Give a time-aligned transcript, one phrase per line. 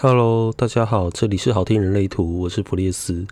[0.00, 3.26] Hello，大家好，这里是好听人类图，我是普列斯。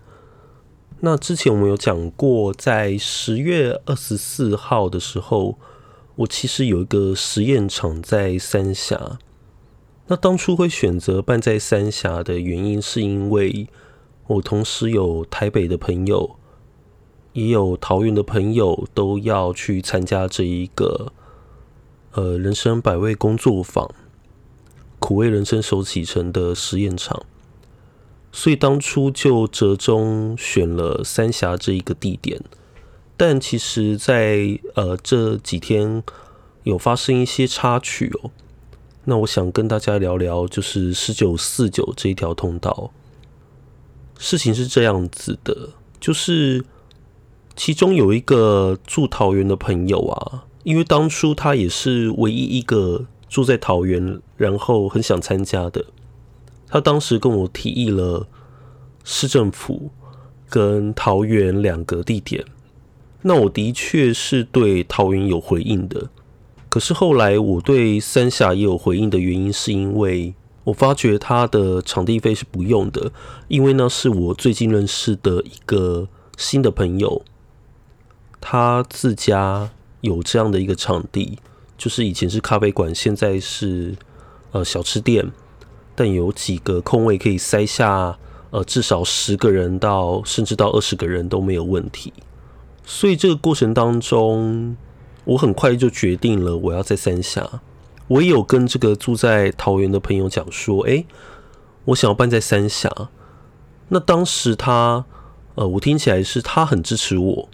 [0.98, 5.56] 那之前我们有讲过，在十月二十四号的时候，
[6.16, 9.20] 我其实有一个实验场在三峡。
[10.08, 13.68] 那当初会选择办在三峡的原因，是因为
[14.26, 16.34] 我同时有台北的朋友，
[17.34, 21.12] 也有桃园的朋友，都要去参加这一个
[22.14, 23.88] 呃人生百味工作坊。
[24.98, 27.24] 苦味人生手启程的实验场，
[28.32, 32.42] 所以当初就折中选了三峡这一个地点。
[33.16, 36.02] 但其实在，在呃这几天
[36.64, 38.30] 有发生一些插曲哦。
[39.04, 42.90] 那我想跟大家聊聊，就是十九四九这一条通道。
[44.18, 46.64] 事情是这样子的，就是
[47.54, 53.06] 其中有一个住桃园的朋友啊，因为当初他也是唯一一个。
[53.28, 55.84] 住在桃园，然后很想参加的，
[56.68, 58.26] 他当时跟我提议了
[59.04, 59.90] 市政府
[60.48, 62.44] 跟桃园两个地点。
[63.22, 66.08] 那我的确是对桃园有回应的，
[66.68, 73.10] 可是后来我对三峡也有回应的原因，是因为我发觉他的场地费是不用的，
[73.48, 77.22] 因为那是我最近认识的一个新的朋友，
[78.40, 79.70] 他自家
[80.02, 81.40] 有这样的一个场地。
[81.76, 83.94] 就是以前是咖啡馆，现在是
[84.52, 85.30] 呃小吃店，
[85.94, 88.16] 但有几个空位可以塞下
[88.50, 92.12] 呃至少十个人到甚至到二十个人都没有问题。
[92.84, 94.76] 所以这个过程当中，
[95.24, 97.60] 我很快就决定了我要在三峡。
[98.08, 101.06] 我也有跟这个住在桃园的朋友讲说，哎、欸，
[101.86, 102.90] 我想要办在三峡。
[103.88, 105.04] 那当时他
[105.56, 107.48] 呃，我听起来是他很支持我。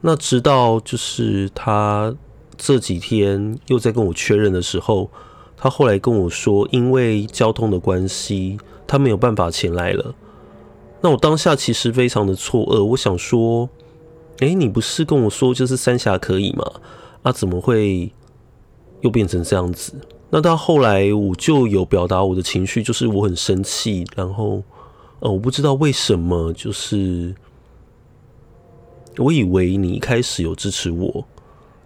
[0.00, 2.16] 那直到就是他。
[2.56, 5.10] 这几天又在跟我确认的时候，
[5.56, 10.14] 他后来跟我说，因为交通的关系，他没有办法前来了。
[11.00, 13.68] 那我当下其实非常的错愕，我想说，
[14.40, 16.64] 诶，你不是跟我说就是三峡可以吗？
[17.22, 18.12] 啊，怎么会
[19.02, 19.94] 又变成这样子？
[20.30, 24.62] 那到后来我就有表达我的情绪，就是我很生气，然后
[25.20, 27.34] 呃，我不知道为什么，就是
[29.18, 31.24] 我以为你一开始有支持我。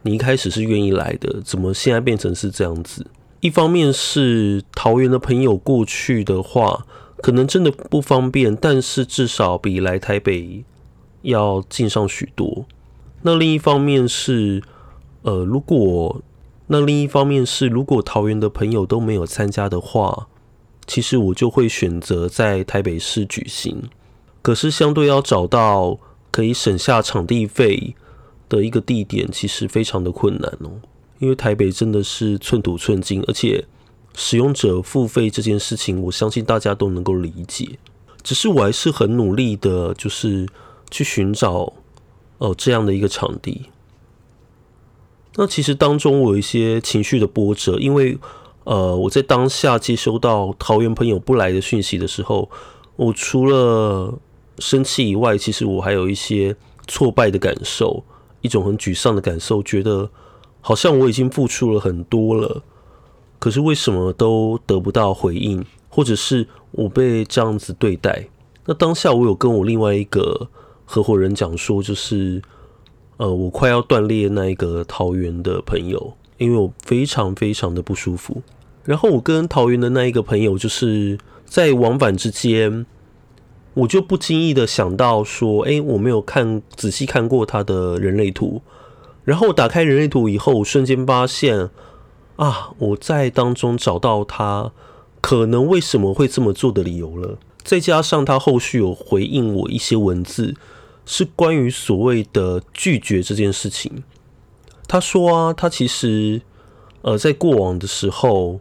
[0.03, 3.07] 你一开始是愿意来的，怎么现在变成是这样子？
[3.41, 6.87] 一方面是桃园的朋友过去的话，
[7.23, 10.65] 可能真的不方便，但是至少比来台北
[11.23, 12.65] 要近上许多。
[13.23, 14.63] 那另一方面是，
[15.23, 16.23] 呃，如果
[16.69, 20.29] 那另一方面是，如果桃园的朋友都没有参加的话，
[20.87, 23.85] 其实我就会选择在台北市举行。
[24.43, 25.99] 可是相对要找到
[26.31, 27.95] 可以省下场地费。
[28.49, 30.71] 的一个地点其实非常的困难哦，
[31.19, 33.65] 因为台北真的是寸土寸金，而且
[34.15, 37.79] 使用者付费这件事情，我相信大家都能够理解。
[38.23, 40.47] 只是我还是很努力的，就是
[40.91, 41.73] 去寻找
[42.39, 43.67] 哦这样的一个场地。
[45.37, 48.19] 那其实当中我有一些情绪的波折，因为
[48.65, 52.51] 呃我在当下接收到桃园朋友不来的讯息的时候，
[52.97, 54.19] 我除了
[54.59, 56.57] 生气以外，其实我还有一些
[56.87, 58.05] 挫败的感受。
[58.41, 60.09] 一种很沮丧的感受，觉得
[60.61, 62.63] 好像我已经付出了很多了，
[63.39, 68.29] 可是为什么都得不到回应，或者是我被这样子对待？
[68.65, 70.49] 那当下我有跟我另外一个
[70.85, 72.43] 合伙人讲说，就是
[73.17, 78.43] 呃，我快要断裂那一个桃园的朋友，因为我非常非常的不舒服。
[78.85, 82.87] 然后我跟桃园的那一个朋友，就是在往返之间。
[83.79, 88.61] 我就不经意的想到说，哎，我没有看仔细看过他的人类图，
[89.25, 91.71] 然后打开人类图以后，我瞬间发现，
[92.37, 94.73] 啊，我在当中找到他
[95.21, 97.39] 可能为什么会这么做的理由了。
[97.63, 100.57] 再加上他后续有回应我一些文字，
[101.07, 104.03] 是关于所谓的拒绝这件事情。
[104.89, 106.43] 他说啊，他其实
[107.03, 108.59] 呃在过往的时候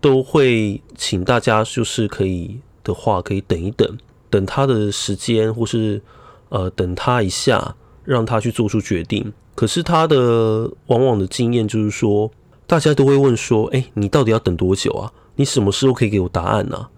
[0.00, 3.96] 都会请大家就是可以的话，可以等一等。
[4.30, 6.02] 等他的时间，或是
[6.48, 9.32] 呃等他一下，让他去做出决定。
[9.54, 12.30] 可是他的往往的经验就是说，
[12.66, 15.12] 大家都会问说：“哎，你到底要等多久啊？
[15.36, 16.88] 你什么时候可以给我答案呢？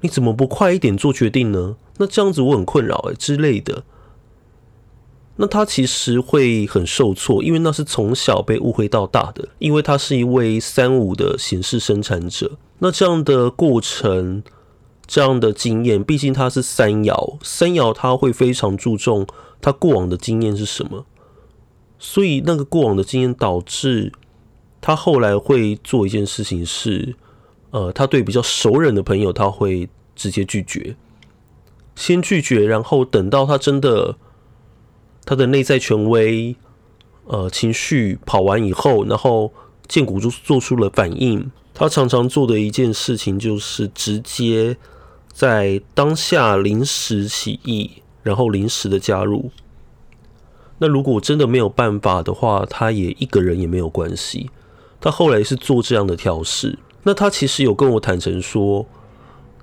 [0.00, 1.76] 你怎么不快一点做决定呢？
[1.96, 3.84] 那这样子我很困扰哎之类的。”
[5.36, 12.52] 那他其实会很受挫，因为那是从小被误会到大的，因为他是一位三五的形式生产者。
[12.78, 14.42] 那这样的过程。
[15.06, 19.26] 这样的经验，毕竟他是三爻，三爻他会非常注重
[19.60, 21.06] 他过往的经验是什么，
[21.98, 24.12] 所以那个过往的经验导致
[24.80, 27.16] 他后来会做一件事情是，
[27.70, 30.96] 呃，他对比较熟人的朋友，他会直接拒绝，
[31.94, 34.16] 先拒绝，然后等到他真的
[35.24, 36.56] 他的内在权威，
[37.26, 39.52] 呃，情绪跑完以后，然后
[39.88, 41.50] 荐骨就做出了反应。
[41.72, 44.76] 他常常做的一件事情就是直接
[45.34, 47.90] 在当下临时起意，
[48.22, 49.50] 然后临时的加入。
[50.78, 54.48] 那如果真的没有办法的话，他也一个人也没有关系。
[55.00, 56.78] 他后来是做这样的调试。
[57.02, 58.86] 那他其实有跟我坦诚说，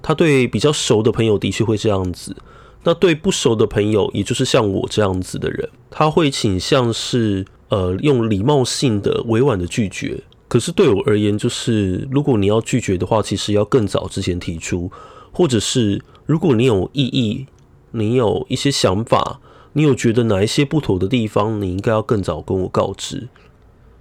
[0.01, 2.35] 他对比较熟的朋友的确会这样子。
[2.83, 10.21] 那对不熟的朋友，也就是像我这样子的人，他会倾向是呃用礼貌性的委婉的拒绝。
[10.47, 14.91] 可是对我而言，就是如果你要拒绝的话，其实要更早之前提出，
[15.31, 17.47] 或者是如果你有异议，
[17.91, 19.39] 你有一些想法，
[19.73, 23.27] 你有觉得哪一些不妥的地方，你应该要更早跟我告知。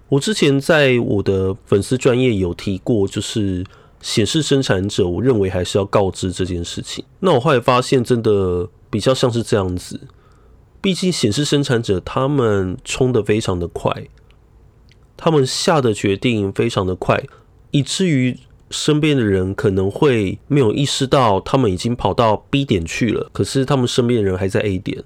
[0.08, 3.64] 我之前在我的粉丝专业有提过，就是
[4.00, 7.04] 显示生产者，我认为还是要告知这件事情。
[7.20, 10.00] 那我后来发现，真的比较像是这样子，
[10.80, 14.08] 毕竟显示生产者他们冲得非常的快。
[15.16, 17.22] 他们下的决定非常的快，
[17.70, 18.36] 以至于
[18.70, 25.02] 身边的人可能会没有意识到他们已经跑到 B 点去了，可是他们身边的人还在 A 点。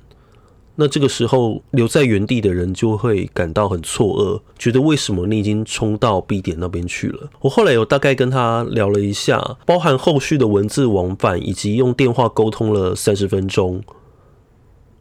[0.76, 7.31] 那这个时候留在原地的人就会感到很错愕，觉得为什么你已经冲到 B 点那边去了？
[7.40, 13.82] 我后来有大概跟他聊了一下，包含后续的文字往返以及用电话沟通了三十分钟。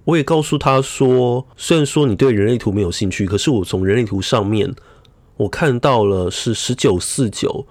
[0.06, 4.74] 我也告诉他说，虽然说你对人类图没有兴趣，可是我从人类图上面。
[5.36, 7.66] 我看到了是十九四九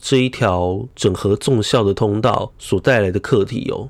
[0.00, 3.88] 这一条整合综效的通道所带来的课题哦，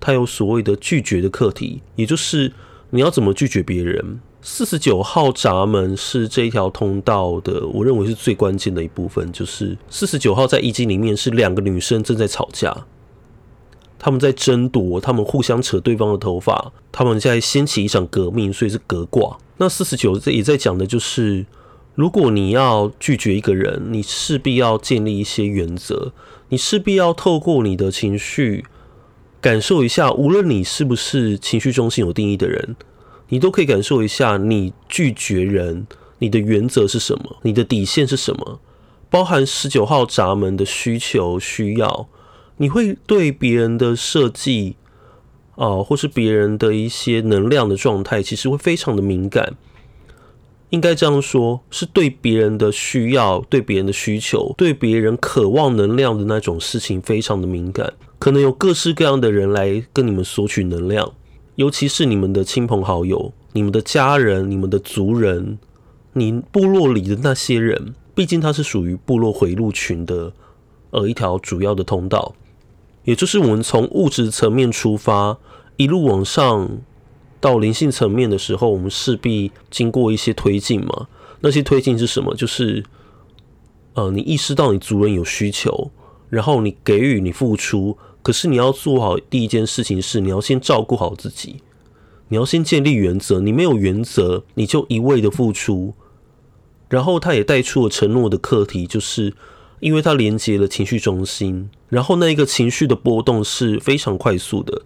[0.00, 2.52] 它有所谓的拒绝的课题，也就是
[2.90, 4.20] 你要怎么拒绝别人。
[4.42, 12.86] 四十九号闸门是这一条通道的，我认为是最关键的一部分，就是四十九号在易经里面是两个女生正在吵架，
[13.98, 19.38] 他们在争夺，他们互相扯对方的头发，他们在掀起一场革命，所以是革卦。
[19.56, 21.46] 那四十九也在讲的就是。
[21.94, 26.12] 如果你要拒绝一个人，你势必要建立一些原则，
[26.48, 28.64] 你势必要透过你的情绪
[29.40, 32.74] 感受一下，无论你是不是情绪中心有定义的人，
[33.28, 35.86] 你都可以感受一下，你拒绝人，
[36.18, 38.58] 你的原则是什么，你的底线是什么，
[39.08, 42.08] 包含十九号闸门的需求需要，
[42.56, 44.76] 你会对别人的设计
[45.56, 49.54] 啊、或是别人的一些能量的状态，其实会非常的敏感。
[50.74, 61.12] 应该这样说，是对别人的需要、对别人的需求、对别人渴望能量的那种事情非常的敏感，可能有各式各样的人来跟你们索取能量，
[61.54, 65.60] 尤其是你们的亲朋好友、你们的家人、你们的族人、
[66.14, 70.32] 你部落里的那些人，毕竟它是属于部落回路群的，
[70.90, 72.34] 呃，一条主要的通道，
[73.04, 75.38] 也就是我们从物质层面出发，
[75.76, 76.68] 一路往上。
[77.44, 81.08] 到灵性层面的时候，我们势必经过一些推进嘛。
[81.42, 82.34] 那些推进是什么？
[82.34, 82.82] 就是，
[83.92, 85.90] 呃，你意识到你族人有需求，
[86.30, 87.98] 然后你给予、你付出。
[88.22, 91.60] 可是你要做好第一件事情是，你要先照顾好自己，
[92.28, 93.40] 你要先建立原则。
[93.40, 95.92] 你没有原则，你就一味的付出。
[96.88, 99.34] 然后他也带出了承诺的课题，就是
[99.80, 104.80] 因为他连接了情绪中心，然后那一个情绪的波动是非常快速的。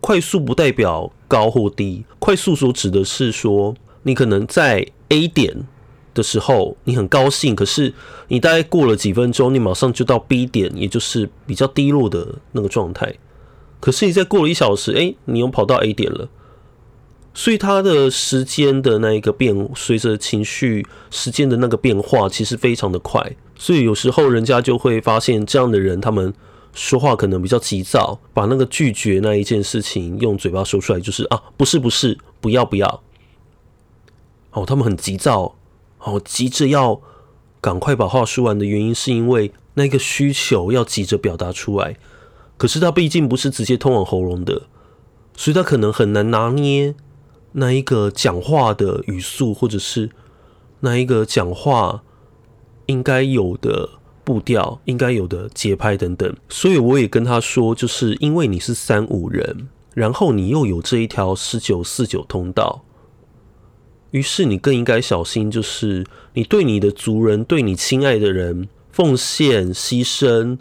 [0.00, 5.66] 快速不代表高或低，快速所指的是说，你可能在 A 点
[6.12, 7.94] 的时候，你很高兴，可是
[8.28, 13.14] 你大概过了几分钟，你马上就到 B 点，也就是比较低落的那个状态。
[13.80, 16.28] 可是你再过了一小时，哎，你又跑到 A 点了，
[17.32, 23.34] 所以它的时间的那一个变，随着情绪时间的那个变化，其实非常的快。
[23.56, 26.34] 所以有时候人家就会发现，这样的人他们。
[26.72, 33.02] 说话可能比较急躁，把那个拒绝那一件事情用嘴巴说出来，就是啊，不是不是，不要不要。
[34.52, 35.54] 哦，他们很急躁，
[35.98, 37.00] 哦，急着要
[37.60, 41.96] 赶快把话说完的原因，是因为那个需求要急着表达出来。
[42.56, 44.62] 可是他毕竟不是直接通往喉咙的，
[45.36, 46.94] 所以他可能很难拿捏
[47.52, 50.10] 那一个讲话的语速，或者是
[50.80, 52.02] 那一个讲话
[52.86, 53.90] 应该有的。
[54.24, 62.84] 步调应该有的节拍等等，所以我也跟他说，就是因为你是三五人，然后你又有这一条十九四九通道，
[64.12, 70.58] 于是你更应该小心，就是你对你的族人、对你亲爱的人奉献、牺牲，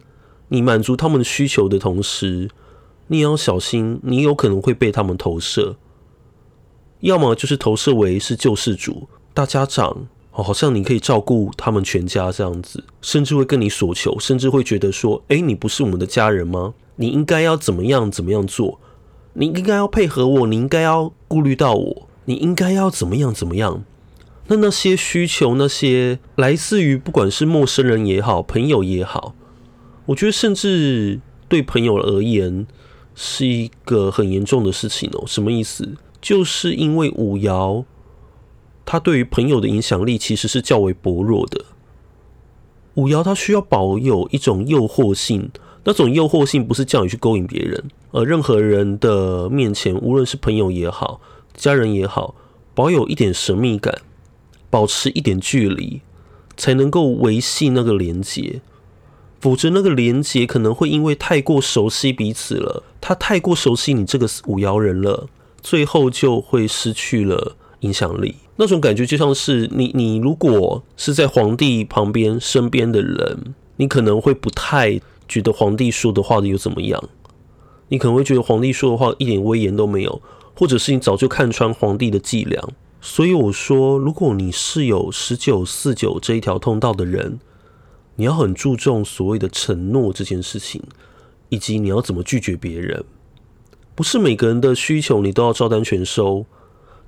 [0.48, 2.50] 你满足他们需求的同时，
[3.08, 5.75] 你也要小心，你有可能会被他们投射，
[7.01, 10.08] 要么就是投射为是救世主、大家长。
[10.33, 16.73] 哦，好像你可以照顾他们全家这样子，甚至会跟你索求，甚至会觉得说，诶，你不是我们的家人吗？
[16.95, 18.79] 你应该要怎么样怎么样做？
[19.33, 23.83] 你应该要配合我，你应该要顾虑到我，你应该要怎么样怎么样？
[24.47, 29.35] 那那些需求，那些来自于不管是陌生人也好，朋友也好，
[30.05, 31.19] 我觉得甚至
[31.50, 32.65] 对朋友而言
[33.15, 35.23] 是一个很严重的事情哦。
[35.27, 35.97] 什么意思？
[36.21, 37.83] 就是因为五爻。
[38.91, 41.63] 他对于朋友的影响力其实是较为薄弱的。
[42.95, 45.50] 五爻他需要保有一种诱惑性，
[45.86, 47.81] 那种诱惑性不是叫你去勾引别人，
[48.12, 51.21] 而任何人的面前，无论是朋友也好，
[51.53, 52.36] 家人也好，
[52.74, 54.01] 保有一点神秘感，
[54.69, 56.01] 保持一点距离，
[56.57, 58.60] 才能够维系那个连接。
[59.39, 65.29] 否则，那个连接可能会因为太过熟悉彼此了，他太过熟悉你这个五爻人了，
[65.62, 68.36] 最后就会失去了影响力。
[68.62, 77.10] 那种感觉就像是你，你如果是在皇帝旁边身边的人，你可能会不太觉得皇帝说的话又怎么样，
[77.88, 80.22] 你可能会觉得皇帝说的话一点威严都没有，
[80.56, 82.63] 或者是你早就看穿皇帝的伎俩。
[83.01, 87.39] 所以我说，如果你是有十九四九这一条通道的人，
[88.18, 90.84] 你要很注重所谓的承诺这件事情，
[91.50, 93.03] 以及你要怎么拒绝别人。
[93.96, 96.46] 不是每个人的需求你都要照单全收。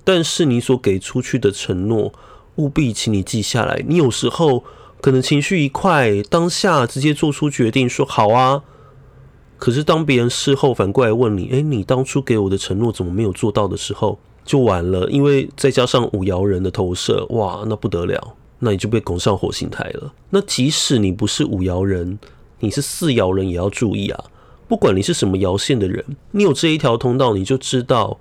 [0.04, 2.12] 但是你所给出去的承诺，
[2.56, 3.82] 务必请你记下来。
[3.88, 4.62] 你有时候
[5.00, 8.62] 可能情绪一块，当下直接做出决定说好啊。
[9.56, 15.08] 可是当别人事后反过来问你，诶，你当初给我的承诺怎么没有做到的时候，就完了。
[15.08, 20.12] 因为再加上五爻人的投射，哇，那不得了，那你就被拱上火星台了。
[20.28, 22.18] 那即使你不是五爻人，
[22.60, 24.24] 你是四爻人也要注意啊。
[24.68, 28.18] 不管你是什么爻线的人，你有这一条通道，你就知道。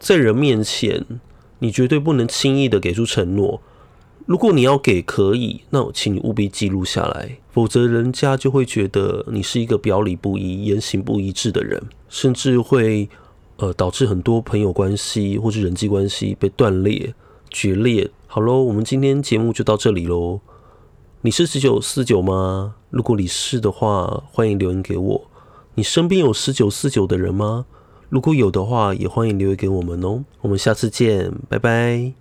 [0.00, 1.04] 在人面前，
[1.58, 3.60] 你绝对不能轻易的给出承诺。
[4.26, 13.08] 如果你要给，可以，那我请你务必记录下来，否则人家就会觉得你是一个表里不一、言行不一致的人，甚至会
[13.56, 17.12] 呃导致很多朋友关系或是人际关系被断裂、
[17.50, 18.10] 决裂。
[18.26, 20.40] 好喽，我们今天节目就到这里喽。
[21.22, 22.76] 你是十九四九吗？
[22.88, 25.30] 如果你是的话，欢迎留言给我。
[25.74, 27.66] 你身边有十九四九的人吗？
[28.10, 30.24] 如果有的话，也欢迎留言给我们哦。
[30.42, 32.12] 我们下次见，拜拜。